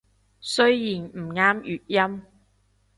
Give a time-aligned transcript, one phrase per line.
[0.39, 2.23] 雖然唔啱粵音